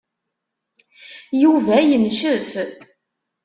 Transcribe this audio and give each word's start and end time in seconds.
Yuba 1.41 1.75
yencef. 1.89 2.49